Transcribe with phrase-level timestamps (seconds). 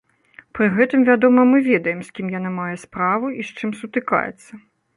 [0.59, 4.51] Пры гэтым, вядома, мы ведаем, з кім яна мае справу і з чым сутыкаецца.